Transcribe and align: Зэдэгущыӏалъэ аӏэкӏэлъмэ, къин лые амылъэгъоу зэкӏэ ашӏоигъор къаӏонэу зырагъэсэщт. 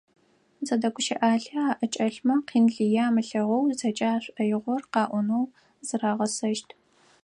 Зэдэгущыӏалъэ 0.67 1.61
аӏэкӏэлъмэ, 1.73 2.35
къин 2.47 2.65
лые 2.73 3.01
амылъэгъоу 3.07 3.65
зэкӏэ 3.79 4.07
ашӏоигъор 4.15 4.81
къаӏонэу 4.93 5.45
зырагъэсэщт. 5.87 6.69